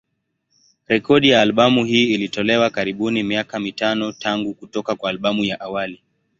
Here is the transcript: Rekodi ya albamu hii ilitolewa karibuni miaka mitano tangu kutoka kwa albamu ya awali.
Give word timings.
Rekodi 0.87 1.29
ya 1.29 1.41
albamu 1.41 1.85
hii 1.85 2.13
ilitolewa 2.13 2.69
karibuni 2.69 3.23
miaka 3.23 3.59
mitano 3.59 4.11
tangu 4.11 4.53
kutoka 4.53 4.95
kwa 4.95 5.09
albamu 5.09 5.43
ya 5.43 5.59
awali. 5.59 6.01